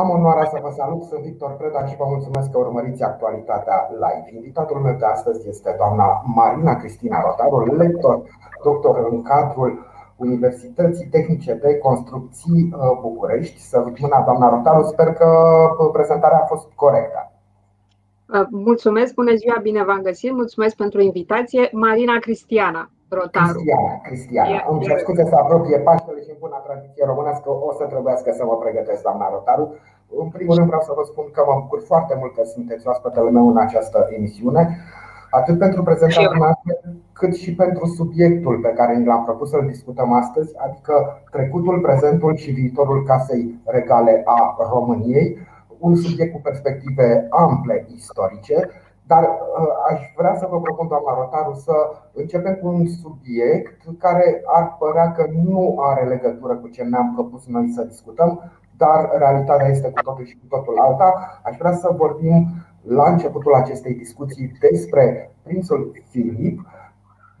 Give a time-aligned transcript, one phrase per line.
[0.00, 4.36] Am onoarea să vă salut, sunt Victor Preda și vă mulțumesc că urmăriți actualitatea live.
[4.38, 8.22] Invitatul meu de astăzi este doamna Marina Cristina Rotaru, lector,
[8.62, 9.70] doctor în cadrul
[10.16, 13.60] Universității Tehnice de Construcții uh, București.
[13.60, 15.28] Să mâna doamna Rotaru, sper că
[15.78, 17.32] uh, prezentarea a fost corectă.
[18.34, 21.68] Uh, mulțumesc, bună ziua, bine v-am găsit, mulțumesc pentru invitație.
[21.72, 22.90] Marina Cristiana.
[23.18, 23.52] Rotaru.
[23.52, 24.48] Cristiana, Cristiana.
[24.48, 28.30] Yeah, Îmi cer scuze să apropie Paștele și în bună tradiție românească o să trebuiască
[28.38, 29.64] să mă pregătesc, doamna Rotaru.
[30.22, 33.30] În primul rând vreau să vă spun că mă bucur foarte mult că sunteți oaspetele
[33.30, 34.62] meu în această emisiune,
[35.30, 36.72] atât pentru prezentarea noastră,
[37.12, 42.36] cât și pentru subiectul pe care ni l-am propus să-l discutăm astăzi, adică trecutul, prezentul
[42.36, 45.38] și viitorul Casei Regale a României,
[45.78, 48.70] un subiect cu perspective ample istorice,
[49.12, 51.76] dar uh, aș vrea să vă propun, doamna Rotaru, să
[52.12, 57.46] începem cu un subiect care ar părea că nu are legătură cu ce ne-am propus
[57.46, 58.30] noi să discutăm,
[58.76, 61.40] dar realitatea este cu totul și cu totul alta.
[61.42, 62.46] Aș vrea să vorbim
[62.82, 66.60] la începutul acestei discuții despre prințul Filip,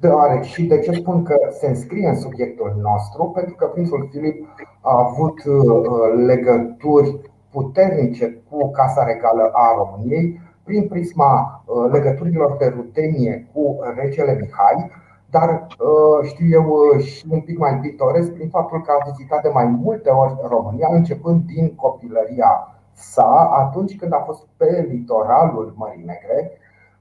[0.00, 4.46] deoarece și de ce spun că se înscrie în subiectul nostru, pentru că prințul Filip
[4.80, 10.40] a avut uh, legături puternice cu Casa Regală a României,
[10.70, 14.90] prin prisma uh, legăturilor de rutenie cu regele Mihai,
[15.30, 19.42] dar uh, știu eu uh, și un pic mai pitoresc prin faptul că a vizitat
[19.42, 22.52] de mai multe ori România, începând din copilăria
[22.92, 26.50] sa, atunci când a fost pe litoralul Mării Negre,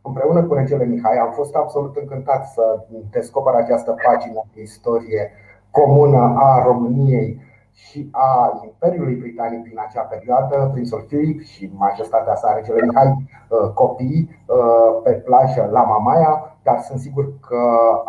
[0.01, 1.17] împreună cu regele Mihai.
[1.17, 5.31] Am fost absolut încântat să descoper această pagină de istorie
[5.71, 7.41] comună a României
[7.85, 13.69] și a Imperiului Britanic din acea perioadă, prințul Philip și majestatea sa, regele Mihai, uh,
[13.73, 17.61] copii uh, pe plajă la Mamaia, dar sunt sigur că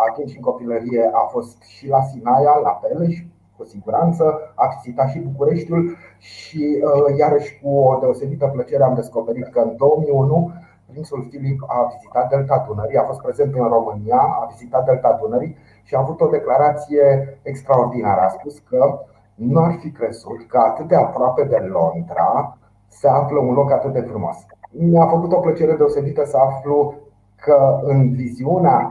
[0.08, 3.16] atunci în copilărie a fost și la Sinaia, la Peleș,
[3.56, 9.48] cu siguranță, a vizitat și Bucureștiul și uh, iarăși cu o deosebită plăcere am descoperit
[9.48, 10.52] că în 2001
[10.90, 15.56] Prințul Filip a vizitat Delta Dunării, a fost prezent în România, a vizitat Delta Dunării
[15.82, 18.20] și a avut o declarație extraordinară.
[18.20, 19.00] A spus că
[19.48, 22.58] nu ar fi crezut că atât de aproape de Londra
[22.88, 24.36] se află un loc atât de frumos.
[24.70, 26.94] Mi-a făcut o plăcere deosebită să aflu
[27.36, 28.86] că în viziunea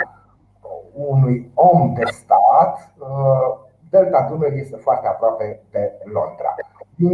[0.94, 6.56] unui om de stat, uh, Delta Dunării este foarte aproape de Londra.
[6.96, 7.14] Din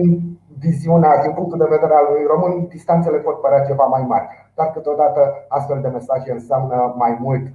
[0.60, 4.72] viziunea, din punctul de vedere al lui român, distanțele pot părea ceva mai mari, dar
[4.72, 7.46] câteodată astfel de mesaje înseamnă mai mult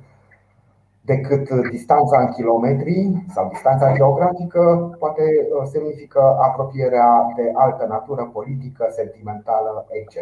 [1.13, 2.97] decât distanța în kilometri
[3.35, 4.63] sau distanța geografică,
[4.99, 10.15] poate uh, semnifică apropierea de altă natură politică, sentimentală, etc.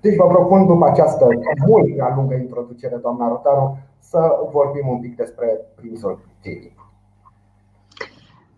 [0.00, 1.24] Deci vă propun după această
[1.66, 4.20] mult prea lungă introducere, doamna Rotaru, să
[4.52, 6.76] vorbim un pic despre prințul Filip.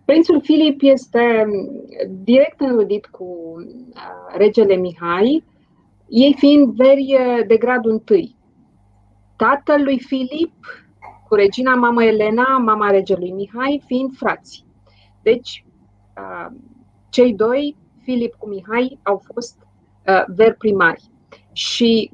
[0.05, 1.25] Prințul Filip este
[2.09, 5.45] direct înrudit cu uh, regele Mihai,
[6.09, 8.37] ei fiind veri uh, de gradul întâi.
[9.37, 10.55] Tatăl lui Filip
[11.29, 14.65] cu regina mama Elena, mama regelui Mihai, fiind frați.
[15.23, 15.65] Deci,
[17.09, 19.67] cei doi, Filip cu Mihai, au fost
[20.27, 21.03] ver primari.
[21.53, 22.11] Și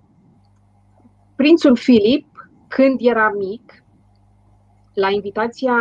[1.36, 2.26] prințul Filip,
[2.68, 3.84] când era mic,
[4.94, 5.74] la invitația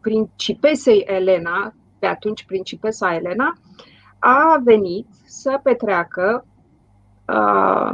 [0.00, 3.58] principesei Elena, pe atunci principesa Elena,
[4.18, 6.46] a venit să petreacă
[7.28, 7.90] uh,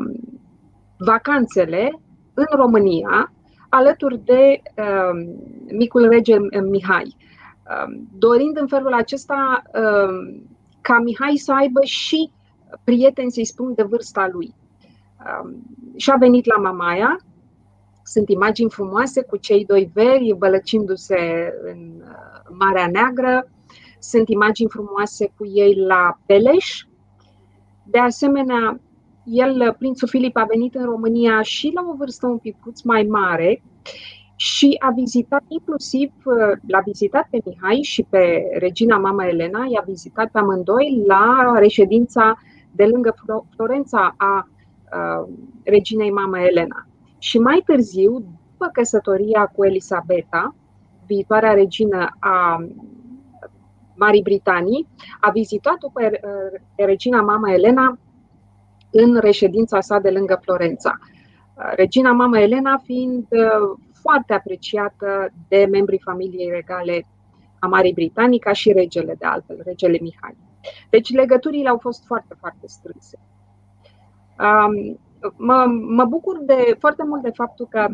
[0.98, 2.00] vacanțele
[2.34, 3.32] în România
[3.68, 5.26] alături de uh,
[5.72, 6.36] micul rege
[6.70, 10.40] Mihai, uh, dorind în felul acesta uh,
[10.80, 12.30] ca Mihai să aibă și
[12.84, 14.54] prieteni, să-i spun, de vârsta lui.
[15.18, 15.54] Uh,
[15.96, 17.20] și a venit la Mamaia,
[18.02, 23.48] sunt imagini frumoase cu cei doi veri bălăcindu-se în uh, Marea Neagră,
[23.98, 26.84] sunt imagini frumoase cu ei la Peleș.
[27.84, 28.80] De asemenea,
[29.26, 33.62] el, prințul Filip, a venit în România și la o vârstă un pic mai mare
[34.36, 36.12] și a vizitat inclusiv,
[36.66, 42.38] l-a vizitat pe Mihai și pe regina mama Elena, i-a vizitat pe amândoi la reședința
[42.72, 43.14] de lângă
[43.54, 44.48] Florența a
[45.64, 46.86] reginei mama Elena.
[47.18, 50.54] Și mai târziu, după căsătoria cu Elisabeta,
[51.06, 52.66] viitoarea regină a
[53.96, 54.86] Marii Britanii,
[55.20, 56.20] a vizitat-o pe
[56.76, 57.98] regina mama Elena
[58.96, 60.98] în reședința sa de lângă Florența.
[61.76, 67.06] Regina Mama Elena fiind uh, foarte apreciată de membrii familiei regale
[67.58, 70.36] a Marii Britanii, ca și regele de altfel, regele Mihai.
[70.90, 73.18] Deci legăturile au fost foarte, foarte strânse.
[74.38, 74.98] Um,
[75.36, 77.88] mă, mă bucur de foarte mult de faptul că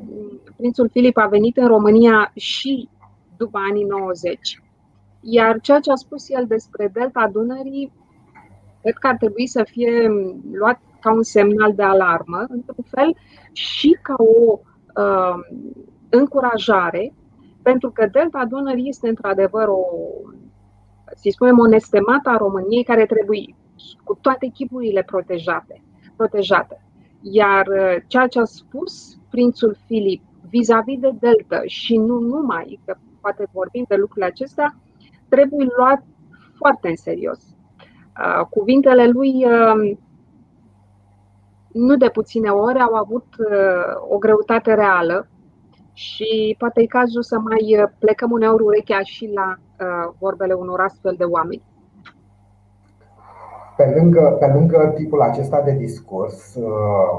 [0.56, 2.88] prințul Filip a venit în România și
[3.36, 4.62] după anii 90.
[5.20, 7.92] Iar ceea ce a spus el despre Delta Dunării
[8.80, 10.08] cred că ar trebui să fie
[10.52, 13.16] luat ca un semnal de alarmă, într-un fel,
[13.52, 14.58] și ca o
[14.96, 15.34] uh,
[16.10, 17.12] încurajare,
[17.62, 19.84] pentru că Delta Dunării este într-adevăr o,
[21.14, 23.54] să spunem, o nestemată a României care trebuie
[24.04, 25.82] cu toate chipurile protejate.
[26.16, 26.84] protejate.
[27.20, 32.96] Iar uh, ceea ce a spus prințul Filip vis-a-vis de Delta și nu numai, că
[33.20, 34.76] poate vorbim de lucrurile acestea,
[35.28, 36.02] trebuie luat
[36.54, 37.40] foarte în serios.
[38.18, 39.96] Uh, cuvintele lui uh,
[41.72, 43.26] nu de puține ori au avut
[44.08, 45.26] o greutate reală
[45.92, 49.56] și poate e cazul să mai plecăm uneori urechea și la
[50.18, 51.62] vorbele unor astfel de oameni.
[53.76, 56.64] Pe lângă, pe lângă tipul acesta de discurs uh,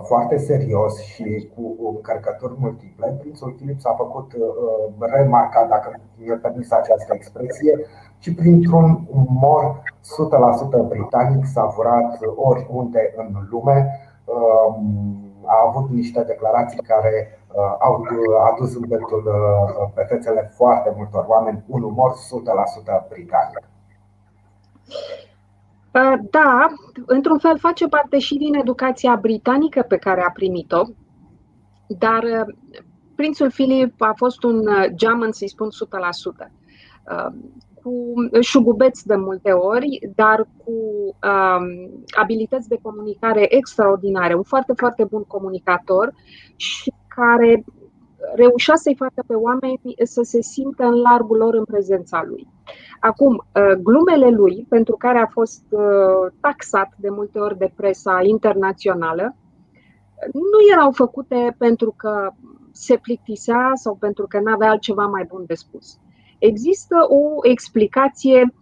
[0.04, 6.72] foarte serios și cu încărcături multiple, Prințul Filip s-a făcut uh, remarcat, dacă mi-e permis
[6.72, 7.80] această expresie,
[8.20, 9.82] și printr-un umor
[10.86, 14.03] 100% britanic, savurat oriunde în lume.
[14.26, 18.06] Um, a avut niște declarații care uh, au
[18.54, 18.88] adus în
[19.94, 23.60] pe fețele foarte multor oameni un umor 100% britanic.
[25.94, 26.68] Uh, da,
[27.06, 30.82] într-un fel face parte și din educația britanică pe care a primit-o,
[31.88, 32.56] dar uh,
[33.16, 35.68] prințul Filip a fost un uh, geamăn, să-i spun
[36.48, 36.52] 100%,
[37.84, 45.04] cu șugubeți de multe ori, dar cu um, abilități de comunicare extraordinare, un foarte, foarte
[45.04, 46.14] bun comunicator
[46.56, 47.64] și care
[48.36, 52.48] reușea să-i facă pe oameni să se simtă în largul lor în prezența lui.
[53.00, 58.20] Acum, uh, glumele lui, pentru care a fost uh, taxat de multe ori de presa
[58.24, 59.36] internațională,
[60.34, 62.32] nu erau făcute pentru că
[62.74, 66.00] se plictisea sau pentru că nu avea altceva mai bun de spus.
[66.40, 68.54] Există o explicație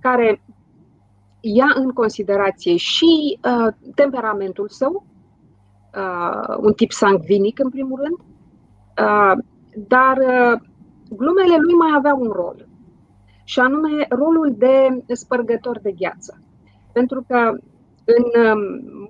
[0.00, 0.42] care
[1.40, 5.04] ia în considerație și uh, temperamentul său,
[5.96, 9.44] uh, un tip sangvinic în primul rând, uh,
[9.88, 10.60] dar uh,
[11.10, 12.68] glumele lui mai aveau un rol
[13.44, 16.42] și anume rolul de spărgător de gheață.
[16.92, 17.56] Pentru că
[18.14, 18.58] în um,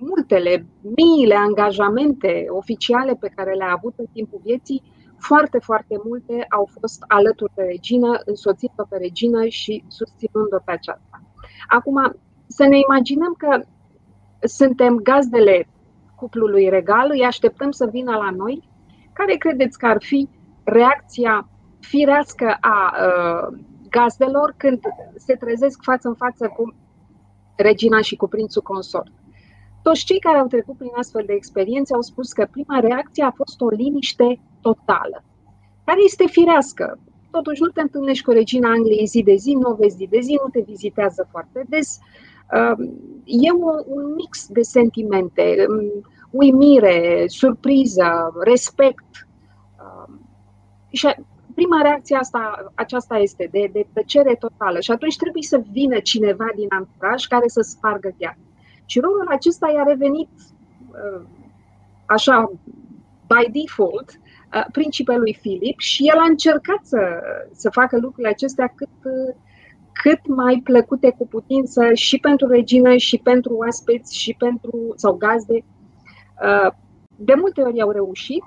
[0.00, 4.82] multele, miile angajamente oficiale pe care le-a avut în timpul vieții,
[5.19, 11.22] foarte, foarte multe au fost alături de regină, însoțit-o pe regină și susținând-o pe aceasta.
[11.69, 12.16] Acum,
[12.46, 13.60] să ne imaginăm că
[14.40, 15.69] suntem gazdele
[16.16, 18.69] cuplului regal, îi așteptăm să vină la noi.
[19.12, 20.28] Care credeți că ar fi
[20.64, 21.48] reacția
[21.81, 23.58] firească a uh,
[23.90, 24.78] gazdelor când
[25.14, 26.75] se trezesc față în față cu
[27.56, 29.12] regina și cu prințul consort.
[29.82, 33.31] Toți cei care au trecut prin astfel de experiențe au spus că prima reacție a
[33.31, 35.25] fost o liniște totală,
[35.85, 36.99] care este firească.
[37.31, 40.20] Totuși nu te întâlnești cu regina Angliei zi de zi, nu o vezi zi de
[40.20, 41.99] zi, nu te vizitează foarte des.
[42.53, 42.85] Um,
[43.25, 43.53] e
[43.87, 49.29] un mix de sentimente, um, uimire, surpriză, respect.
[49.79, 50.20] Um,
[50.91, 51.14] și
[51.58, 56.49] prima reacție asta, aceasta este de, de tăcere totală și atunci trebuie să vină cineva
[56.55, 58.37] din anturaj care să spargă chiar.
[58.85, 61.23] Și rolul acesta i-a revenit uh,
[62.06, 62.53] așa,
[63.26, 67.00] by default, uh, principelui Filip și el a încercat să,
[67.53, 69.35] să facă lucrurile acestea cât, uh,
[70.03, 75.65] cât mai plăcute cu putință și pentru regină și pentru oaspeți și pentru, sau gazde.
[77.17, 78.43] De multe ori au reușit,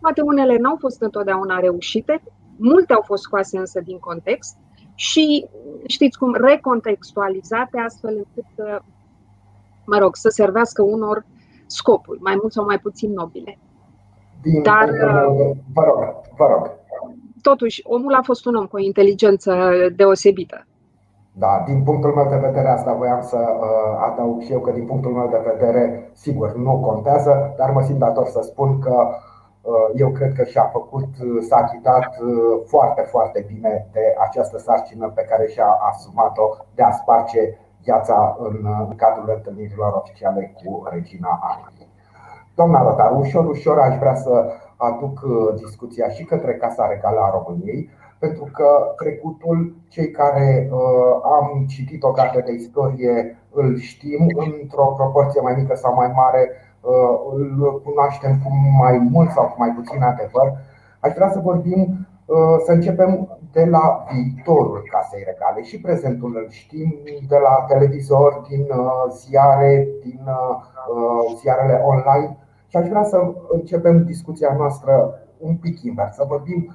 [0.00, 2.22] poate unele n-au fost întotdeauna reușite,
[2.56, 4.56] Multe au fost scoase însă din context
[4.94, 5.46] și,
[5.86, 8.82] știți cum, recontextualizate astfel încât,
[9.86, 11.26] mă rog, să servească unor
[11.66, 13.58] scopuri, mai mult sau mai puțin nobile.
[14.42, 14.90] Din Dar,
[15.74, 16.00] vă rog,
[16.36, 16.70] vă rog.
[17.42, 20.66] Totuși, omul a fost un om cu o inteligență deosebită.
[21.32, 24.84] Da, din punctul meu de vedere, asta voiam să uh, adaug și eu că din
[24.84, 29.14] punctul meu de vedere, sigur, nu contează, dar mă simt dator să spun că uh,
[29.14, 29.33] Uh,
[29.94, 35.12] eu cred că și-a făcut, uh, s-a achitat uh, foarte, foarte bine de această sarcină
[35.14, 37.40] pe care și-a asumat-o de a sparge
[37.82, 41.88] viața în cadrul întâlnirilor oficiale cu regina Angliei.
[42.54, 45.20] Doamna Rotar, ușor, ușor aș vrea să aduc
[45.54, 50.78] discuția și către Casa Regală a României, pentru că trecutul, cei care uh,
[51.22, 54.26] am citit o carte de istorie, îl știm
[54.60, 56.73] într-o proporție mai mică sau mai mare, Uh,
[57.34, 60.52] îl cunoaștem cu mai mult sau cu mai puțin adevăr,
[61.00, 61.80] aș vrea să vorbim,
[62.26, 66.98] uh, să începem de la viitorul casei regale și prezentul îl știm
[67.28, 70.20] de la televizor, din uh, ziare, din
[71.40, 72.36] ziarele online
[72.66, 76.74] și aș vrea să începem discuția noastră un pic invers, să vorbim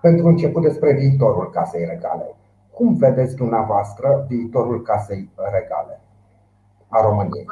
[0.00, 2.34] pentru început despre viitorul casei regale.
[2.74, 6.00] cum vedeți dumneavoastră viitorul Casei Regale
[6.88, 7.46] a României?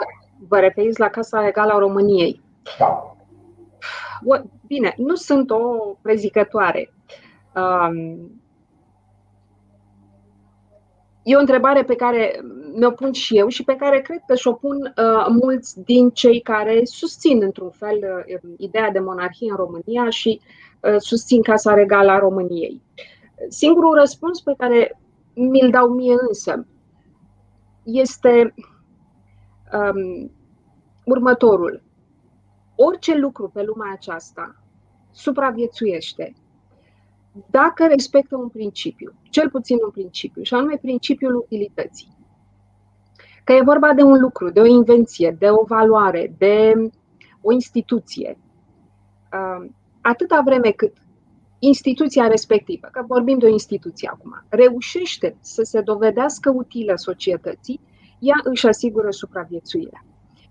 [0.48, 2.40] Vă referiți la Casa Regală a României?
[2.78, 3.16] Da.
[4.66, 5.58] Bine, nu sunt o
[6.02, 6.92] prezicătoare.
[7.54, 8.30] Um,
[11.22, 12.40] e o întrebare pe care
[12.74, 16.40] mi-o pun și eu și pe care cred că și-o pun uh, mulți din cei
[16.40, 20.40] care susțin, într-un fel, uh, ideea de monarhie în România și
[20.80, 22.82] uh, susțin Casa Regală a României.
[23.48, 25.00] Singurul răspuns pe care
[25.34, 26.66] mi-l dau mie însă
[27.82, 28.54] este
[29.72, 30.30] um,
[31.04, 31.82] următorul.
[32.76, 34.56] Orice lucru pe lumea aceasta
[35.10, 36.32] supraviețuiește
[37.50, 42.16] dacă respectă un principiu, cel puțin un principiu, și anume principiul utilității.
[43.44, 46.90] Că e vorba de un lucru, de o invenție, de o valoare, de
[47.40, 48.38] o instituție.
[49.32, 50.96] Um, atâta vreme cât
[51.58, 57.80] instituția respectivă, că vorbim de o instituție acum, reușește să se dovedească utilă societății,
[58.22, 60.04] ea își asigură supraviețuirea.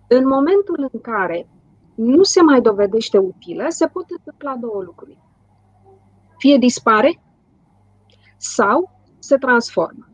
[0.08, 1.50] În momentul în care
[1.96, 5.18] nu se mai dovedește utilă, se pot întâmpla două lucruri.
[6.38, 7.22] Fie dispare
[8.38, 10.10] sau se transformă.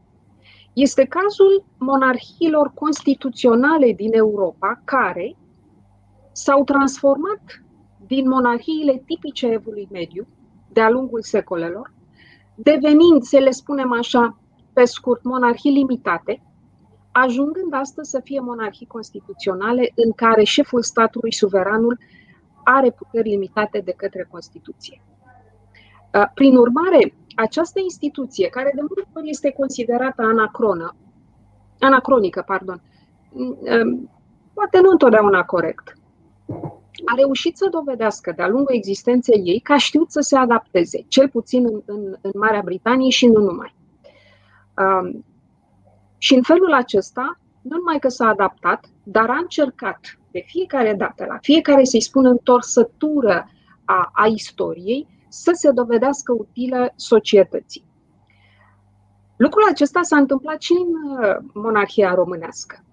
[0.73, 5.35] Este cazul monarhiilor constituționale din Europa care
[6.31, 7.41] s-au transformat
[8.07, 10.27] din monarhiile tipice evului mediu
[10.71, 11.93] de-a lungul secolelor,
[12.55, 14.37] devenind, să le spunem așa,
[14.73, 16.41] pe scurt, monarhii limitate,
[17.21, 21.99] ajungând astăzi să fie monarhii constituționale în care șeful statului, suveranul,
[22.63, 25.01] are puteri limitate de către Constituție.
[26.13, 30.95] Uh, prin urmare, această instituție, care de multe ori este considerată anacronă,
[31.79, 32.81] anacronică, pardon,
[33.31, 34.09] um,
[34.53, 35.97] poate nu întotdeauna corect,
[37.05, 41.29] a reușit să dovedească de-a lungul existenței ei că a știut să se adapteze, cel
[41.29, 43.75] puțin în, în, în Marea Britanie și nu numai.
[44.77, 45.25] Um,
[46.17, 51.25] și în felul acesta, nu numai că s-a adaptat, dar a încercat de fiecare dată,
[51.27, 53.49] la fiecare să-i spună întorsătură
[53.85, 57.85] a, a istoriei, să se dovedească utilă societății.
[59.37, 62.83] Lucrul acesta s-a întâmplat și în uh, monarhia românească.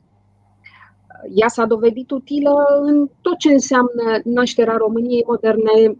[1.34, 2.50] Ea s-a dovedit utilă
[2.80, 5.96] în tot ce înseamnă nașterea României moderne,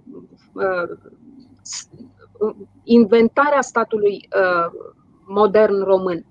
[0.52, 0.96] uh,
[2.82, 4.72] inventarea statului uh,
[5.26, 6.24] modern român.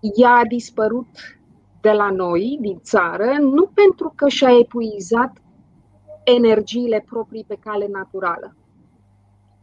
[0.00, 1.40] Ea a dispărut
[1.80, 5.42] de la noi, din țară, nu pentru că și-a epuizat
[6.24, 8.56] energiile proprii pe cale naturală,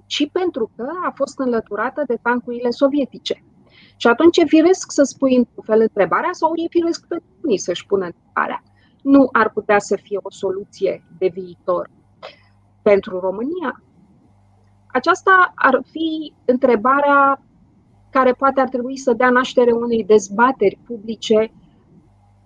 [0.06, 3.44] ci pentru că a fost înlăturată de tancurile sovietice.
[3.98, 7.86] Și atunci e firesc să spui în fel întrebarea sau e firesc pe unii să-și
[7.86, 8.64] pună întrebarea.
[9.02, 11.90] Nu ar putea să fie o soluție de viitor
[12.82, 13.82] pentru România?
[14.88, 17.42] Aceasta ar fi întrebarea
[18.18, 21.52] care poate ar trebui să dea naștere unei dezbateri publice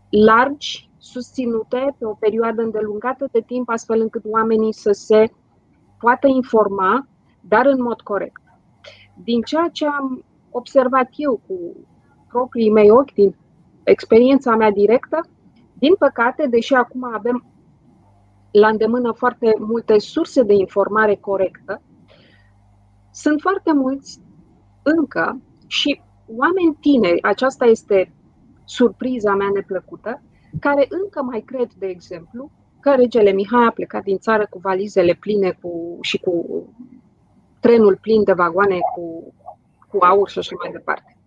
[0.10, 5.32] largi, susținute pe o perioadă îndelungată de timp, astfel încât oamenii să se
[6.00, 7.08] poată informa,
[7.42, 8.42] dar în mod corect.
[9.24, 11.56] Din ceea ce am observat eu cu
[12.28, 13.36] proprii mei ochi, din
[13.84, 15.20] experiența mea directă,
[15.74, 17.46] din păcate, deși acum avem
[18.52, 21.82] la îndemână foarte multe surse de informare corectă,
[23.12, 24.20] sunt foarte mulți
[24.84, 28.14] încă și oameni tineri, aceasta este
[28.66, 30.22] surpriza mea neplăcută,
[30.60, 35.14] care încă mai cred, de exemplu, că regele Mihai a plecat din țară cu valizele
[35.14, 36.66] pline cu, și cu
[37.60, 39.34] trenul plin de vagoane cu
[39.92, 41.18] cu aur și așa mai departe.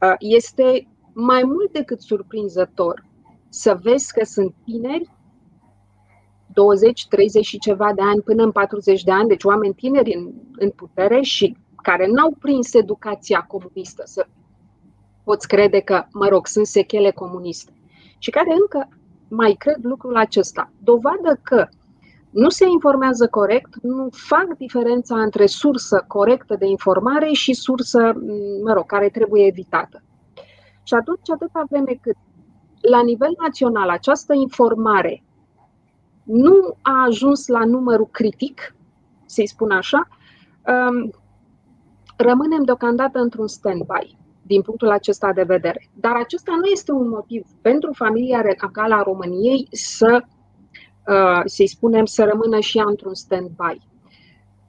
[0.00, 3.04] Uh, este mai mult decât surprinzător
[3.48, 5.10] să vezi că sunt tineri
[6.52, 10.32] 20, 30 și ceva de ani până în 40 de ani, deci oameni tineri în,
[10.56, 14.26] în putere și care n-au prins educația comunistă, să
[15.24, 17.72] poți crede că, mă rog, sunt sechele comuniste
[18.18, 18.88] și care încă
[19.28, 20.72] mai cred lucrul acesta.
[20.82, 21.68] Dovadă că
[22.30, 28.12] nu se informează corect, nu fac diferența între sursă corectă de informare și sursă,
[28.64, 30.02] mă rog, care trebuie evitată.
[30.82, 32.16] Și atunci, atâta vreme cât
[32.80, 35.22] la nivel național această informare
[36.22, 38.74] nu a ajuns la numărul critic,
[39.26, 40.08] să-i spun așa,
[40.66, 41.10] um,
[42.22, 45.88] rămânem deocamdată într-un stand-by din punctul acesta de vedere.
[45.94, 50.24] Dar acesta nu este un motiv pentru familia regală a României să
[51.10, 53.80] Uh, să-i spunem, să rămână și ea într-un stand-by.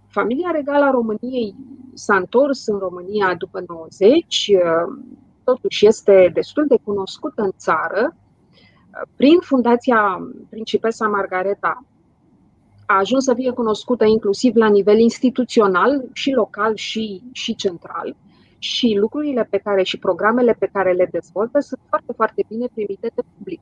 [0.08, 1.56] Familia regală a României
[1.94, 5.04] s-a întors în România după 90, uh,
[5.44, 8.16] totuși este destul de cunoscută în țară.
[8.16, 11.86] Uh, prin Fundația Principesa Margareta
[12.92, 18.16] a ajuns să fie cunoscută inclusiv la nivel instituțional, și local și, și central.
[18.58, 23.12] și lucrurile pe care și programele pe care le dezvoltă sunt foarte, foarte bine primite
[23.16, 23.62] de public.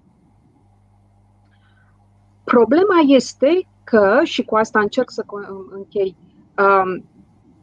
[2.43, 5.23] Problema este că, și cu asta încerc să
[5.71, 6.15] închei,
[6.57, 7.05] um,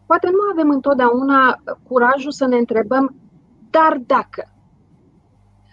[0.06, 3.14] poate nu avem întotdeauna curajul să ne întrebăm,
[3.70, 4.48] dar dacă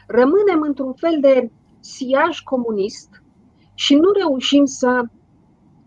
[0.07, 3.23] rămânem într-un fel de siaj comunist
[3.73, 5.03] și nu reușim să,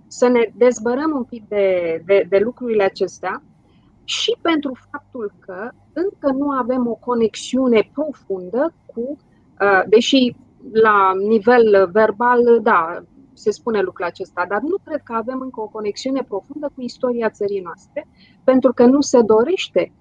[0.06, 3.42] să ne dezbărăm un pic de, de, de lucrurile acestea,
[4.04, 9.16] și pentru faptul că încă nu avem o conexiune profundă cu,
[9.60, 10.36] uh, deși
[10.72, 15.68] la nivel verbal, da, se spune lucrul acesta, dar nu cred că avem încă o
[15.68, 18.06] conexiune profundă cu istoria țării noastre,
[18.44, 19.92] pentru că nu se dorește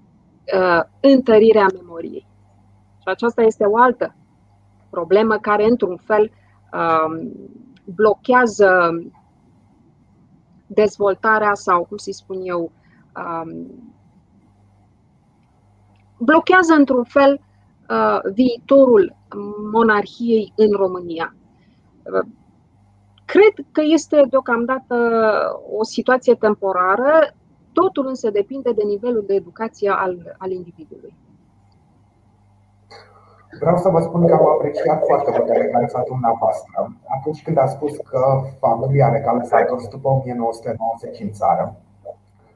[0.58, 2.28] uh, întărirea memoriei.
[2.98, 4.16] Și aceasta este o altă
[4.90, 6.32] problemă care, într-un fel,
[6.74, 7.28] uh,
[7.84, 9.00] blochează
[10.67, 12.72] dezvoltarea sau, cum să spun eu,
[13.15, 13.93] um,
[16.17, 17.41] blochează într-un fel
[17.89, 19.15] uh, viitorul
[19.72, 21.36] monarhiei în România.
[22.03, 22.27] Uh,
[23.25, 24.95] cred că este deocamdată
[25.77, 27.36] o situație temporară,
[27.74, 31.13] totul însă depinde de nivelul de educație al, al individului.
[33.60, 37.98] Vreau să vă spun că am apreciat foarte mult declarația dumneavoastră atunci când a spus
[37.98, 38.22] că
[38.60, 41.76] familia regală s-a întors după 1990 în țară.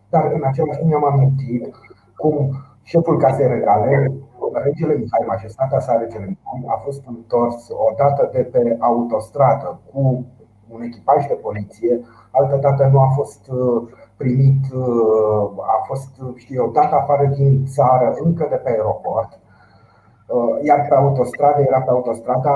[0.10, 1.76] Dar în același timp mi-am amintit
[2.16, 2.36] cum
[2.84, 4.12] Șeful Casei Regale,
[4.54, 10.26] regele Mihai, majestatea sa regele Mihai, a fost întors odată de pe autostradă cu
[10.70, 12.02] un echipaj de poliție,
[12.32, 13.82] altă dată nu a fost uh,
[14.18, 19.40] primit, uh, a fost, știu eu, dat afară din țară încă de pe aeroport.
[20.30, 22.56] Uh, iar pe autostradă era pe autostrada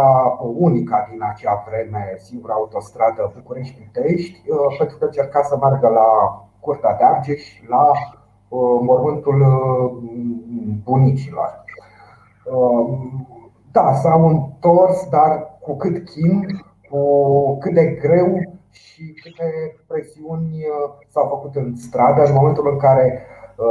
[0.58, 4.42] unica din acea vreme, singura autostradă București-Pitești,
[4.78, 6.08] pentru că încerca să meargă la
[6.60, 7.92] Curtea de Argeș, la
[8.54, 9.92] Uh, mormântul uh,
[10.84, 11.64] bunicilor.
[12.46, 12.98] Uh,
[13.72, 20.66] da, s-au întors, dar cu cât chin, cu cât de greu și câte presiuni
[21.08, 23.26] s-au făcut în stradă în momentul în care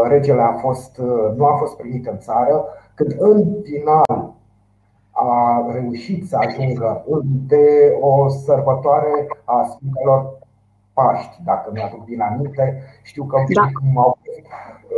[0.09, 1.01] regele a fost,
[1.37, 2.65] nu a fost primit în țară,
[2.95, 4.35] când în final
[5.11, 7.05] a reușit să ajungă
[7.47, 10.39] de o sărbătoare a Sfintelor
[10.93, 12.83] Paști, dacă mi-aduc din aminte.
[13.03, 13.69] Știu că da.
[14.01, 14.19] au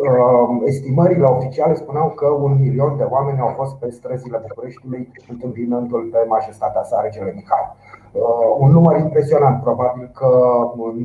[0.02, 6.08] Um, estimările oficiale spuneau că un milion de oameni au fost pe străzile Bucureștiului întâmpinându-l
[6.12, 7.76] pe majestatea sa, regele Mihai.
[8.12, 8.22] Uh,
[8.58, 10.28] un număr impresionant, probabil că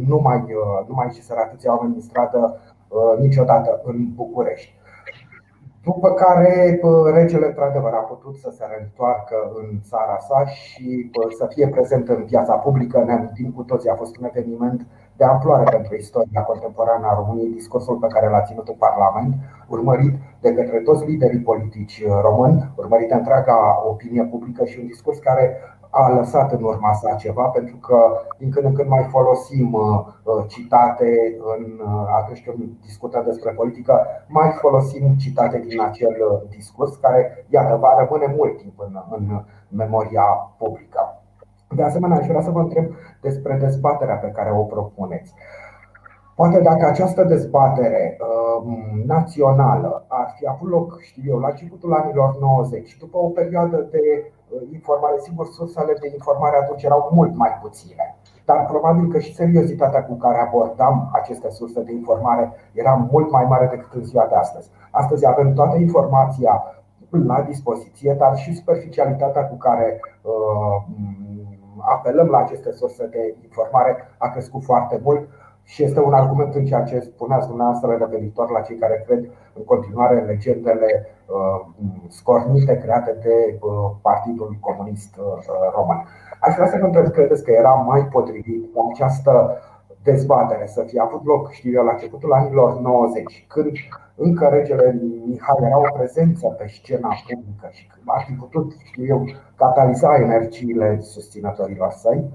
[0.07, 2.78] nu mai, uh, nu mai ieșiseră atâția oameni în stradă uh,
[3.19, 4.77] niciodată în București.
[5.83, 6.79] După care
[7.13, 12.23] regele, într-adevăr, a putut să se reîntoarcă în țara sa și să fie prezent în
[12.25, 13.03] viața publică.
[13.03, 17.53] Ne amintim cu toții, a fost un eveniment de amploare pentru istoria contemporană a României,
[17.53, 19.33] discursul pe care l-a ținut în Parlament,
[19.67, 25.19] urmărit de către toți liderii politici români, urmărit de întreaga opinie publică și un discurs
[25.19, 25.57] care
[25.99, 27.97] a lăsat în urma sa ceva, pentru că
[28.37, 29.81] din când în când mai folosim uh,
[30.23, 36.95] uh, citate în, uh, atunci când discutăm despre politică, mai folosim citate din acel discurs
[36.95, 40.23] care, iată, va rămâne mult timp în, în memoria
[40.57, 41.21] publică.
[41.75, 42.85] De asemenea, aș vrea să vă întreb
[43.21, 45.33] despre dezbaterea pe care o propuneți.
[46.35, 48.73] Poate dacă această dezbatere uh,
[49.05, 53.99] națională ar fi avut loc, știu eu, la începutul anilor 90, după o perioadă de
[54.25, 54.38] uh,
[54.71, 60.05] informare, sigur, sursele de informare atunci erau mult mai puține, dar probabil că și seriozitatea
[60.05, 64.35] cu care abordam aceste surse de informare era mult mai mare decât în ziua de
[64.35, 64.69] astăzi.
[64.91, 66.63] Astăzi avem toată informația
[67.09, 70.83] la dispoziție, dar și superficialitatea cu care uh,
[71.79, 75.27] apelăm la aceste surse de informare a crescut foarte mult
[75.71, 79.21] și este un argument în ceea ce spuneați dumneavoastră referitor la cei care cred
[79.53, 80.89] în continuare în legendele
[81.25, 81.59] uh,
[82.07, 85.25] scornite create de uh, Partidul Comunist uh,
[85.75, 85.99] Român.
[86.39, 89.57] Aș vrea să vă întreb, credeți că era mai potrivit cu această
[90.03, 93.71] dezbatere să fie avut loc, știu eu, la începutul anilor 90, când
[94.15, 99.25] încă regele Mihai era o prezență pe scena publică și ar fi putut, știu eu,
[99.55, 102.29] cataliza energiile susținătorilor săi?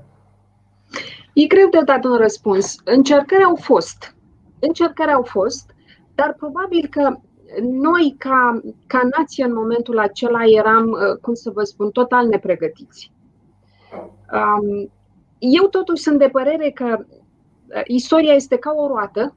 [1.35, 2.77] E greu de dat un răspuns.
[2.85, 4.15] Încercări au fost.
[4.59, 5.75] Încercări au fost,
[6.15, 7.17] dar probabil că
[7.63, 13.13] noi, ca, ca nație, în momentul acela eram, uh, cum să vă spun, total nepregătiți.
[14.33, 14.91] Um,
[15.39, 19.37] eu totuși sunt de părere că uh, istoria este ca o roată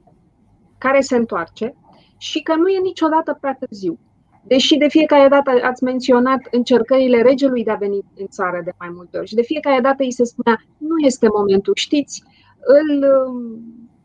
[0.78, 1.74] care se întoarce
[2.16, 3.98] și că nu e niciodată prea târziu.
[4.42, 8.88] Deși de fiecare dată ați menționat încercările regelui de a veni în țară de mai
[8.94, 12.22] multe ori și de fiecare dată îi se spunea nu este momentul, știți,
[12.58, 13.06] îl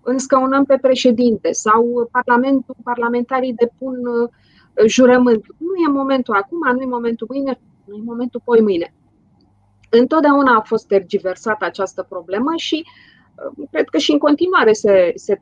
[0.04, 3.98] înscăunăm pe președinte sau parlamentul, parlamentarii depun
[4.88, 5.56] jurământul.
[5.58, 8.94] Nu e momentul acum, nu e momentul mâine, nu e momentul poi mâine.
[9.90, 15.40] Întotdeauna a fost tergiversată această problemă și uh, cred că și în continuare se, se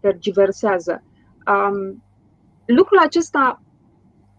[0.00, 1.02] tergiversează.
[1.46, 2.02] Um,
[2.64, 3.62] lucrul acesta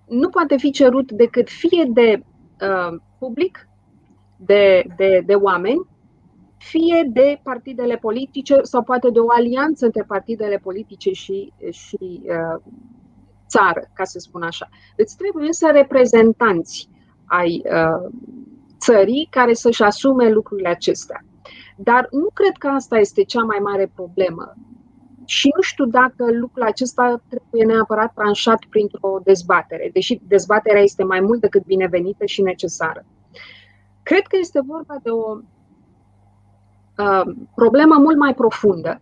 [0.08, 2.24] nu poate fi cerut decât fie de
[2.62, 3.68] uh, public,
[4.38, 5.88] de, de, de oameni,
[6.58, 12.62] fie de partidele politice sau poate de o alianță între partidele politice și, și uh,
[13.48, 14.70] țară, ca să spun așa.
[14.96, 16.90] Deci trebuie însă reprezentanți
[17.26, 18.12] ai uh,
[18.80, 21.26] țării care să-și asume lucrurile acestea.
[21.78, 24.54] Dar nu cred că asta este cea mai mare problemă.
[25.26, 31.20] Și nu știu dacă lucrul acesta trebuie neapărat tranșat printr-o dezbatere, deși dezbaterea este mai
[31.20, 33.06] mult decât binevenită și necesară.
[34.04, 35.38] Cred că este vorba de o
[36.98, 39.02] uh, problemă mult mai profundă,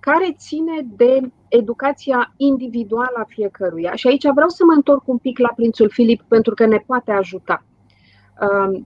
[0.00, 3.94] care ține de educația individuală a fiecăruia.
[3.94, 7.12] Și aici vreau să mă întorc un pic la Prințul Filip pentru că ne poate
[7.12, 7.64] ajuta.
[8.40, 8.80] Uh,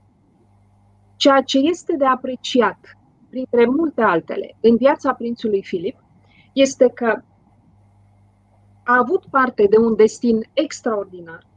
[1.15, 2.97] ceea ce este de apreciat,
[3.29, 5.97] printre multe altele, în viața Prințului Filip,
[6.53, 7.21] este că
[8.83, 11.47] a avut parte de un destin extraordinar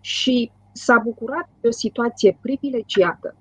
[0.00, 3.36] și s-a bucurat de o situație privilegiată,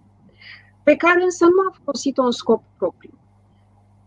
[0.83, 3.17] pe care însă nu a folosit-o în scop propriu,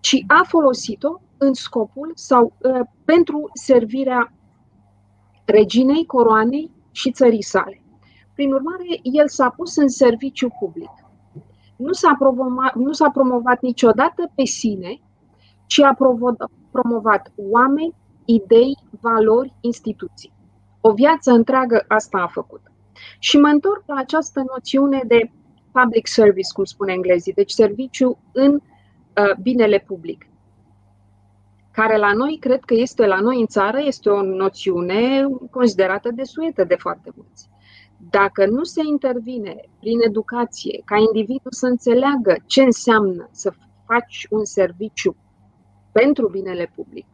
[0.00, 4.33] ci a folosit-o în scopul sau uh, pentru servirea
[5.44, 7.83] reginei, coroanei și țării sale.
[8.35, 10.90] Prin urmare, el s-a pus în serviciu public.
[11.76, 15.00] Nu s-a, promovat, nu s-a promovat niciodată pe sine,
[15.66, 15.94] ci a
[16.71, 20.33] promovat oameni, idei, valori, instituții.
[20.81, 22.61] O viață întreagă asta a făcut.
[23.19, 25.31] Și mă întorc la această noțiune de
[25.73, 30.31] public service, cum spune englezii, deci serviciu în uh, binele public,
[31.73, 36.23] care la noi, cred că este la noi în țară, este o noțiune considerată de
[36.23, 37.49] suetă de foarte mulți.
[38.11, 43.53] Dacă nu se intervine prin educație, ca individul să înțeleagă ce înseamnă să
[43.87, 45.17] faci un serviciu
[45.92, 47.07] pentru binele public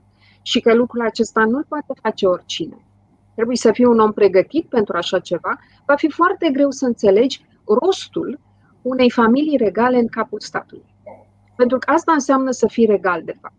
[0.42, 2.86] și că lucrul acesta nu-l poate face oricine,
[3.34, 7.44] trebuie să fii un om pregătit pentru așa ceva, va fi foarte greu să înțelegi
[7.80, 8.40] rostul
[8.82, 10.94] unei familii regale în capul statului.
[11.56, 13.54] Pentru că asta înseamnă să fii regal, de fapt.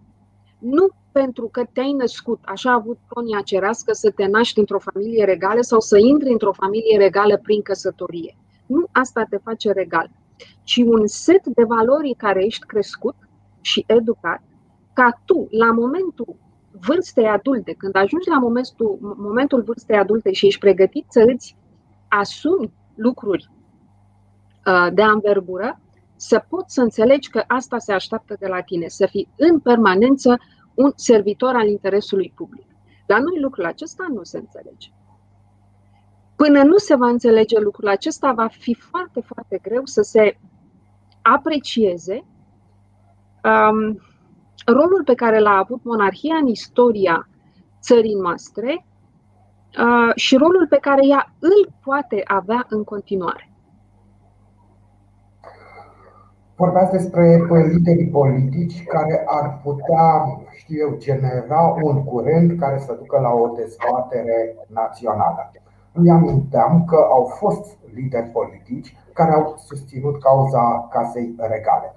[0.59, 5.25] Nu pentru că te-ai născut, așa a avut pronia cerească, să te naști într-o familie
[5.25, 8.37] regală sau să intri într-o familie regală prin căsătorie.
[8.65, 10.09] Nu asta te face regal,
[10.63, 13.15] ci un set de valori care ești crescut
[13.61, 14.41] și educat,
[14.97, 16.35] ca tu, la momentul
[16.71, 21.55] vârstei adulte, când ajungi la momentul, momentul vârstei adulte și ești pregătit să îți
[22.07, 23.49] asumi lucruri
[24.65, 25.79] uh, de anvergură,
[26.15, 30.39] să poți să înțelegi că asta se așteaptă de la tine, să fii în permanență
[30.73, 32.65] un servitor al interesului public.
[33.07, 34.89] La noi lucrul acesta nu se înțelege.
[36.35, 40.37] Până nu se va înțelege lucrul acesta, va fi foarte, foarte greu să se
[41.21, 42.25] aprecieze
[43.43, 44.01] um,
[44.73, 47.27] rolul pe care l-a avut monarhia în istoria
[47.81, 53.51] țării noastre uh, și rolul pe care ea îl poate avea în continuare.
[56.55, 60.05] Vorbeați despre liderii politici care ar putea,
[60.57, 65.51] știu eu, genera un curent care să ducă la o dezbatere națională.
[65.93, 71.95] Îmi aminteam că au fost lideri politici care au susținut cauza casei regale.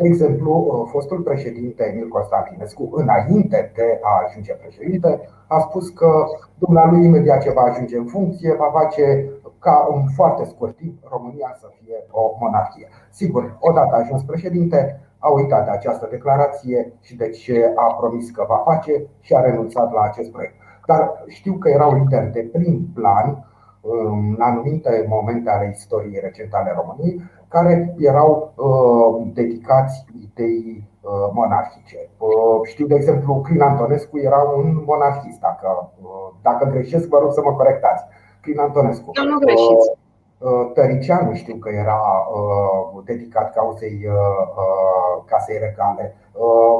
[0.00, 6.24] De exemplu, uh, fostul președinte Emil Constantinescu, înainte de a ajunge președinte, a spus că
[6.58, 11.56] dumnealui imediat ce va ajunge în funcție, va face ca în foarte scurt timp România
[11.60, 12.88] să fie o monarhie.
[13.10, 18.44] Sigur, odată ajuns președinte, a uitat de această declarație și de ce a promis că
[18.48, 20.54] va face și a renunțat la acest proiect.
[20.86, 23.44] Dar știu că erau lideri de prim plan
[23.80, 32.08] în anumite momente ale istoriei recente ale României, care erau uh, dedicați ideii uh, monarhice.
[32.18, 35.40] Uh, știu, de exemplu, Crin Antonescu era un monarhist.
[35.40, 35.92] Dacă,
[36.42, 38.04] dacă greșesc, vă rog să mă corectați.
[38.40, 39.10] Crin Antonescu.
[39.14, 39.99] Eu nu greșiți.
[40.74, 42.00] Tăricianu știu că era
[43.04, 44.06] dedicat cauzei
[45.24, 46.14] casei regale.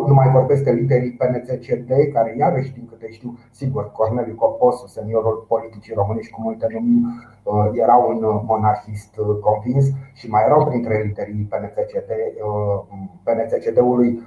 [0.07, 5.45] Nu mai vorbesc de liderii PNCCD, care iarăși din câte știu, sigur, Corneliu Coposu, seniorul
[5.49, 7.03] politicii românești cu multe numi,
[7.73, 12.11] era un monarhist convins și mai erau printre liderii PNCCD,
[13.23, 14.23] PNCCD-ului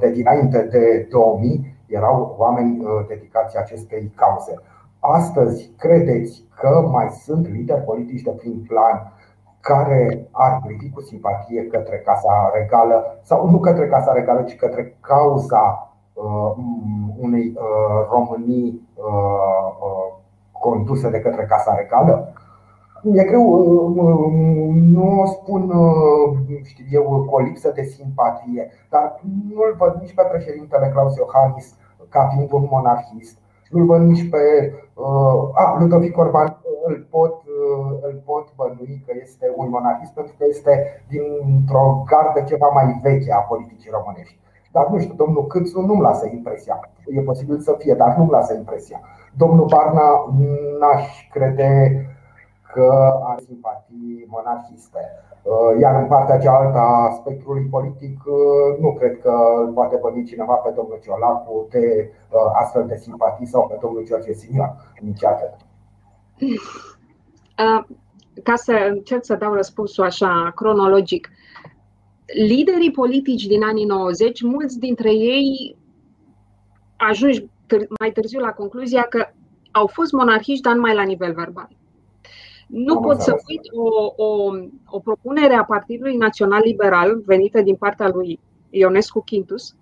[0.00, 4.54] de dinainte de 2000, erau oameni dedicați acestei cauze.
[5.00, 9.12] Astăzi, credeți că mai sunt lideri politici de prim plan
[9.60, 14.96] care ar privi cu simpatie către Casa Regală sau nu către Casa Regală, ci către
[15.00, 16.52] cauza uh,
[17.18, 20.16] unei uh, Românii uh, uh,
[20.52, 22.32] condusă de către Casa Regală?
[23.02, 23.44] E greu,
[24.72, 25.72] nu o spun,
[26.62, 29.20] știu eu, cu o lipsă de simpatie, dar
[29.54, 31.74] nu-l văd nici pe președintele Claus Iohannis
[32.08, 33.38] ca fiind un monarhist.
[33.70, 34.72] Nu-l văd nici pe.
[34.94, 40.34] Uh, a, Ludovic Orban îl pot, uh, îl pot bănui că este un monarhist pentru
[40.38, 44.38] că este dintr-o gardă ceva mai veche a politicii românești.
[44.72, 46.90] Dar nu știu, domnul Câțu nu-mi lasă impresia.
[47.06, 49.00] E posibil să fie, dar nu-mi lasă impresia.
[49.36, 50.08] Domnul Barna
[50.80, 52.02] n-aș crede
[52.72, 55.00] că are simpatii monarhiste.
[55.48, 59.32] Uh, iar în partea cealaltă a spectrului politic, uh, nu cred că
[59.66, 64.04] îl poate băni cineva pe domnul Ciolacu de uh, astfel de simpatii sau pe domnul
[64.04, 64.70] George Simion.
[65.00, 65.54] Nici atât.
[68.42, 71.28] Ca să încerc să dau răspunsul așa cronologic,
[72.46, 75.76] liderii politici din anii 90, mulți dintre ei
[76.96, 77.48] ajungi
[77.98, 79.26] mai târziu la concluzia că
[79.70, 81.68] au fost monarhiști, dar numai la nivel verbal.
[82.68, 84.50] Nu Am pot să uit o, o,
[84.86, 89.74] o propunere a Partidului Național Liberal venită din partea lui Ionescu Quintus,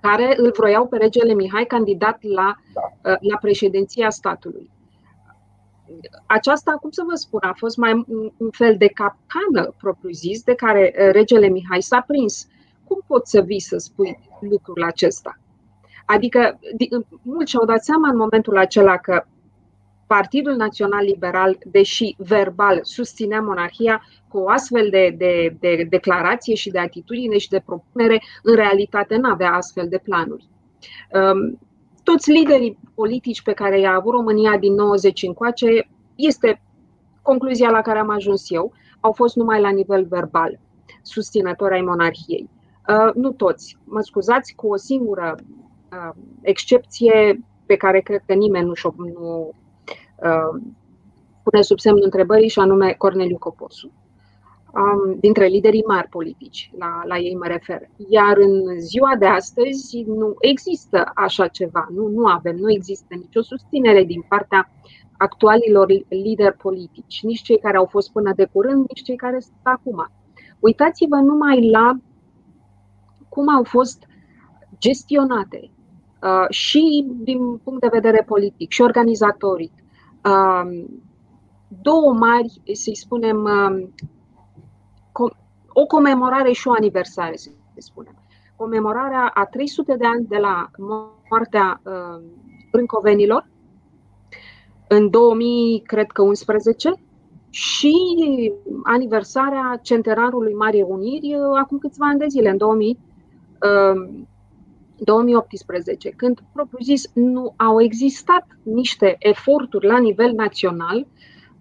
[0.00, 3.10] care îl vroiau pe regele Mihai candidat la, da.
[3.10, 4.70] Uh, la președinția statului.
[6.26, 8.04] Aceasta, cum să vă spun, a fost mai
[8.36, 12.46] un fel de capcană propriu-zis de care uh, regele Mihai s-a prins.
[12.84, 15.38] Cum poți să vii să spui lucrul acesta?
[16.06, 16.58] Adică,
[17.22, 19.24] mulți și-au dat seama în momentul acela că
[20.06, 26.70] Partidul Național Liberal, deși verbal susținea monarhia, cu o astfel de, de, de declarație și
[26.70, 30.48] de atitudine și de propunere, în realitate nu avea astfel de planuri.
[31.12, 31.58] Um,
[32.02, 36.62] toți liderii politici pe care i-a avut România din 90 încoace, este
[37.22, 40.60] concluzia la care am ajuns eu, au fost numai la nivel verbal,
[41.02, 42.48] susținători ai monarhiei.
[42.88, 48.66] Uh, nu toți, mă scuzați, cu o singură uh, excepție pe care cred că nimeni
[48.66, 49.63] nu, nu Uh,
[51.42, 53.92] pune sub semnul întrebării și anume Corneliu Coposu.
[55.20, 57.80] Dintre liderii mari politici, la, la ei mă refer.
[58.08, 63.42] Iar în ziua de astăzi nu există așa ceva, nu, nu avem, nu există nicio
[63.42, 64.70] susținere din partea
[65.16, 69.60] actualilor lideri politici, nici cei care au fost până de curând, nici cei care sunt
[69.62, 70.10] acum.
[70.58, 71.96] Uitați-vă numai la
[73.28, 74.06] cum au fost
[74.78, 75.70] gestionate
[76.22, 79.72] uh, și din punct de vedere politic și organizatoric
[81.82, 83.48] două mari, să-i spunem,
[85.72, 88.14] o comemorare și o aniversare, să spunem.
[88.56, 90.70] Comemorarea a 300 de ani de la
[91.28, 91.82] moartea
[92.70, 93.48] brâncovenilor
[94.88, 96.94] în 2000, cred că 11,
[97.50, 97.94] și
[98.82, 102.98] aniversarea centenarului Marii Uniri acum câțiva ani de zile, în 2000,
[104.98, 111.06] 2018, când, propriu-zis, nu au existat niște eforturi la nivel național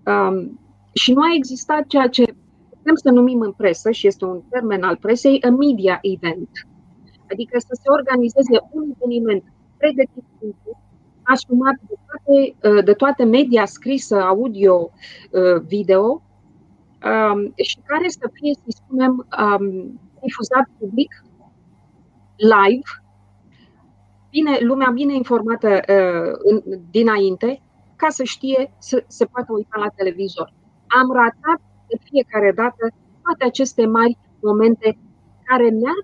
[0.05, 0.59] um,
[0.93, 2.23] și nu a existat ceea ce
[2.69, 6.49] putem să numim în presă, și este un termen al presei, a media event.
[7.31, 9.43] Adică să se organizeze un eveniment
[9.77, 10.23] pregătit
[11.23, 14.91] asumat de toate, uh, de toate media scrisă, audio,
[15.31, 16.21] uh, video,
[17.11, 21.23] um, și care să fie, să spunem, um, difuzat public,
[22.35, 22.89] live,
[24.35, 26.57] bine, lumea bine informată uh, în,
[26.89, 27.61] dinainte,
[27.95, 30.53] ca să știe să se poată uita la televizor.
[30.99, 32.83] Am ratat de fiecare dată
[33.23, 34.97] toate aceste mari momente
[35.47, 36.01] care ne-ar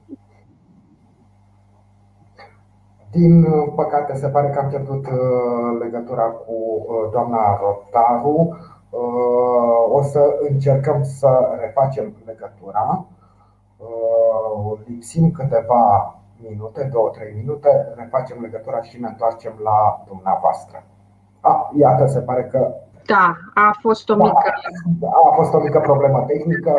[3.12, 8.58] din păcate, se pare că am pierdut uh, legătura cu uh, doamna Rotaru.
[9.90, 13.06] O să încercăm să refacem legătura.
[14.86, 20.84] Lipsim câteva minute, două, trei minute, ne facem legătura și ne întoarcem la dumneavoastră.
[21.40, 22.74] A, iată, se pare că.
[23.06, 24.54] Da, a fost o da, mică.
[25.30, 26.76] A fost o mică problemă tehnică.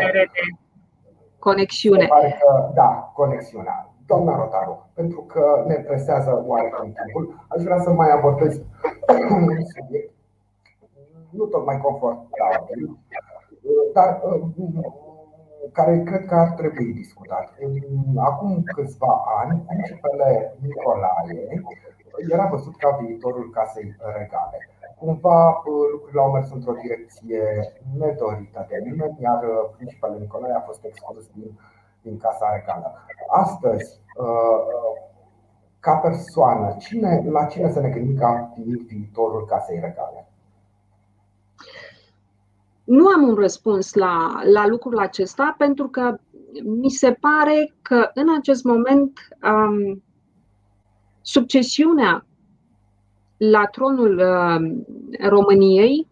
[1.38, 2.00] Conexiune.
[2.00, 3.88] Se pare că, da, conexiunea.
[4.06, 8.60] Doamna Rotaru, pentru că ne presează oarecum timpul, aș vrea să mai abordez
[9.30, 10.12] un subiect
[11.30, 12.98] nu tocmai confortabil,
[13.92, 14.20] dar
[15.72, 17.54] care cred că ar trebui discutat.
[18.16, 21.62] Acum câțiva ani, principele Nicolae
[22.32, 24.58] era văzut ca viitorul casei regale.
[24.98, 27.42] Cumva lucrurile au mers într-o direcție
[27.98, 29.40] nedorită de nimeni, iar
[29.76, 31.58] principele Nicolae a fost exclus din,
[32.02, 32.94] din casa regală.
[33.28, 34.00] Astăzi,
[35.80, 38.52] ca persoană, cine, la cine să ne gândim ca
[38.86, 40.28] viitorul casei regale?
[42.90, 46.18] Nu am un răspuns la, la lucrul acesta pentru că
[46.64, 50.02] mi se pare că în acest moment um,
[51.20, 52.26] succesiunea
[53.36, 54.22] la tronul
[55.20, 56.08] României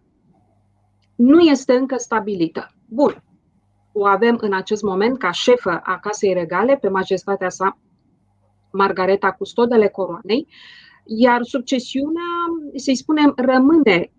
[1.14, 2.70] nu este încă stabilită.
[2.88, 3.22] Bun.
[3.92, 7.78] O avem în acest moment ca șefă a Casei Regale pe majestatea sa
[8.72, 10.46] Margareta Custodele Coroanei,
[11.04, 12.22] iar succesiunea,
[12.76, 14.17] să-i spunem, rămâne uh,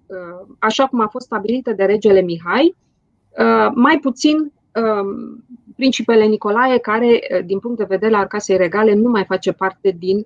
[0.60, 2.76] așa cum a fost stabilită de regele Mihai,
[3.40, 5.46] uh, mai puțin um,
[5.76, 9.96] principele Nicolae, care, uh, din punct de vedere al Casei Regale, nu mai face parte
[10.00, 10.26] din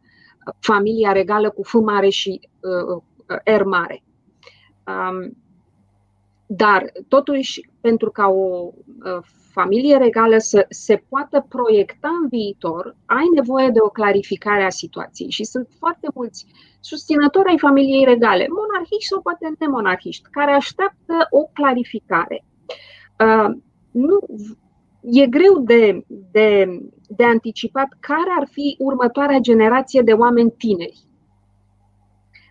[0.59, 2.49] familia regală cu F mare și
[3.43, 4.03] R mare.
[4.85, 5.37] Um,
[6.55, 8.71] dar, totuși, pentru ca o
[9.51, 15.31] familie regală să se poată proiecta în viitor, ai nevoie de o clarificare a situației.
[15.31, 16.45] Și sunt foarte mulți
[16.79, 22.45] susținători ai familiei regale, monarhiști sau poate nemonarhiști, care așteaptă o clarificare.
[23.19, 23.55] Uh,
[23.91, 24.19] nu,
[25.01, 30.99] e greu de, de, de anticipat care ar fi următoarea generație de oameni tineri.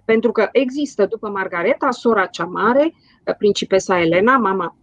[0.05, 2.95] Pentru că există, după Margareta, sora cea mare,
[3.39, 4.77] principesa Elena, mama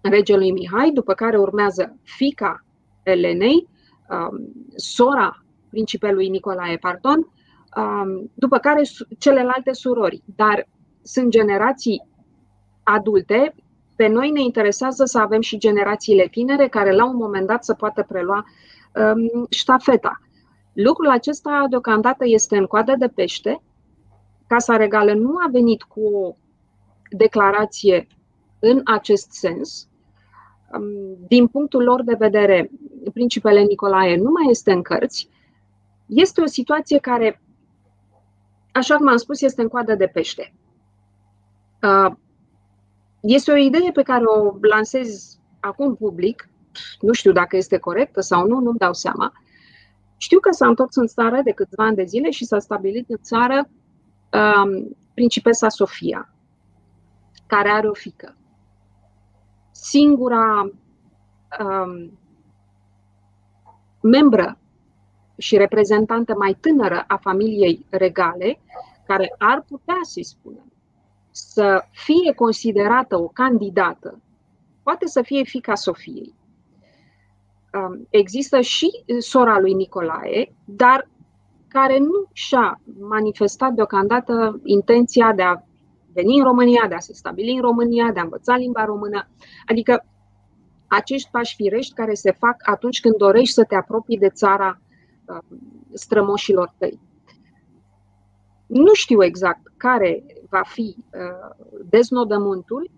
[0.00, 2.64] regelui Mihai, după care urmează fica
[3.02, 3.68] Elenei,
[4.08, 7.32] um, sora principelui Nicolae, pardon,
[7.76, 8.82] um, după care
[9.18, 10.22] celelalte surori.
[10.36, 10.68] Dar
[11.02, 12.08] sunt generații
[12.82, 13.54] adulte.
[13.96, 17.74] Pe noi ne interesează să avem și generațiile tinere care la un moment dat să
[17.74, 18.44] poată prelua
[18.94, 20.20] um, ștafeta.
[20.72, 23.62] Lucrul acesta deocamdată este în coadă de pește.
[24.46, 26.36] Casa Regală nu a venit cu o
[27.10, 28.06] declarație
[28.58, 29.88] în acest sens
[31.26, 32.70] din punctul lor de vedere,
[33.12, 35.28] principele Nicolae nu mai este în cărți,
[36.06, 37.42] este o situație care,
[38.72, 40.54] așa cum am spus, este în coadă de pește.
[43.20, 46.48] Este o idee pe care o lansez acum public,
[47.00, 49.32] nu știu dacă este corectă sau nu, nu-mi dau seama.
[50.16, 53.18] Știu că s-a întors în țară de câțiva ani de zile și s-a stabilit în
[53.22, 53.68] țară
[54.32, 56.28] um, principesa Sofia,
[57.46, 58.36] care are o fică
[59.86, 60.70] singura
[61.60, 62.18] um,
[64.00, 64.58] membră
[65.38, 68.60] și reprezentantă mai tânără a familiei regale,
[69.06, 70.72] care ar putea, să spunem,
[71.30, 74.22] să fie considerată o candidată,
[74.82, 76.34] poate să fie fica Sofiei.
[77.72, 81.08] Um, există și sora lui Nicolae, dar
[81.78, 85.56] care nu și-a manifestat deocamdată intenția de a
[86.12, 89.28] veni în România, de a se stabili în România, de a învăța limba română.
[89.66, 90.04] Adică
[90.86, 94.80] acești pași firești care se fac atunci când dorești să te apropii de țara
[95.26, 95.38] uh,
[95.92, 97.00] strămoșilor tăi.
[98.66, 102.90] Nu știu exact care va fi uh, deznodământul,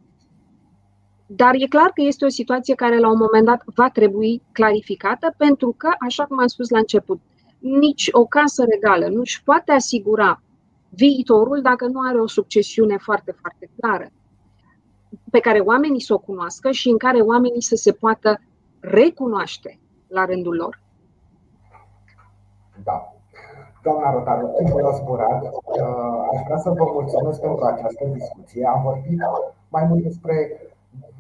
[1.26, 5.34] dar e clar că este o situație care la un moment dat va trebui clarificată
[5.36, 7.20] pentru că, așa cum am spus la început,
[7.58, 10.40] nici o casă regală nu își poate asigura
[10.88, 14.06] viitorul dacă nu are o succesiune foarte, foarte clară,
[15.30, 18.40] pe care oamenii să o cunoască și în care oamenii să se poată
[18.80, 20.80] recunoaște la rândul lor.
[22.84, 23.12] Da.
[23.82, 25.42] Doamna Rotaru, timpul a zburat.
[25.42, 25.52] Uh,
[26.32, 28.66] aș vrea să vă mulțumesc pentru această discuție.
[28.66, 29.18] Am vorbit
[29.68, 30.60] mai mult despre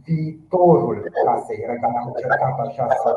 [0.08, 1.96] viitorul casei regale.
[2.00, 3.10] Am încercat așa să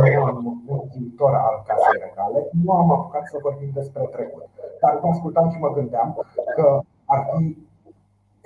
[0.00, 2.38] creăm un viitor al casei regale.
[2.64, 4.46] Nu am apucat să vorbim despre trecut.
[4.82, 6.08] Dar vă ascultam și mă gândeam
[6.56, 6.66] că
[7.04, 7.44] ar fi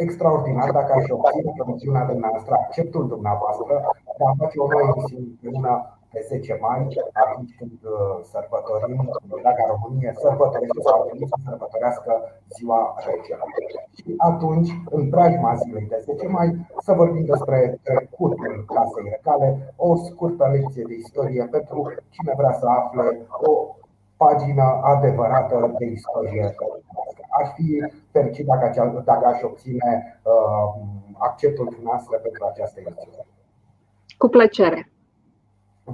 [0.04, 3.74] extraordinar dacă aș obține promisiunea dumneavoastră, acceptul dumneavoastră
[4.18, 5.72] de a face o nouă emisiune
[6.12, 6.81] pe 10 mai,
[7.25, 8.99] atunci când uh, sărbătorim,
[9.47, 12.12] dacă România sărbătorește sau ar să sărbătorească
[12.57, 13.51] ziua regelor.
[13.97, 16.49] Și atunci, în preajma zilei de 10 mai,
[16.85, 21.79] să vorbim despre trecutul casei regale, o scurtă lecție de istorie pentru
[22.14, 23.07] cine vrea să afle
[23.49, 23.53] o
[24.16, 26.55] pagină adevărată de istorie.
[27.40, 27.68] Aș fi
[28.11, 28.66] fericit dacă,
[29.05, 30.68] dacă aș obține uh,
[31.18, 33.27] acceptul dumneavoastră pentru această emisiune.
[34.18, 34.88] Cu plăcere.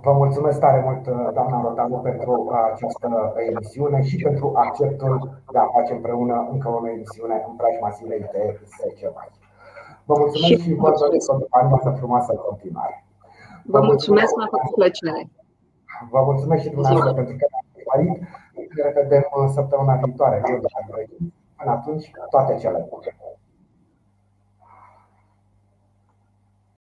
[0.02, 2.32] Vă mulțumesc tare mult, doamna Rotaru, pentru
[2.72, 5.14] această emisiune și pentru acceptul
[5.52, 9.28] de a face împreună încă o emisiune în preajma zilei de 10 mai.
[10.04, 11.36] Vă mulțumesc și, vă doresc o
[11.68, 13.04] după frumoasă în continuare.
[13.64, 15.22] Vă mulțumesc, m-a făcut plăcere.
[16.10, 18.14] Vă mulțumesc și dumneavoastră pentru că ne-ați urmărit.
[18.76, 19.24] Ne revedem
[19.56, 20.36] săptămâna viitoare.
[21.58, 23.10] Până atunci, toate cele bune.